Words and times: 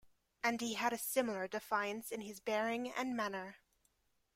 And 0.41 0.59
he 0.61 0.73
had 0.73 0.93
a 0.93 0.97
similar 0.97 1.47
defiance 1.47 2.09
in 2.11 2.21
his 2.21 2.39
bearing 2.39 2.91
and 2.91 3.15
manner. 3.15 3.57